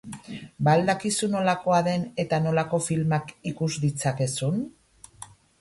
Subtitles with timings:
[0.67, 4.61] Ba al dakizu nolakoa den eta nolako filmak ikus ditzakezun?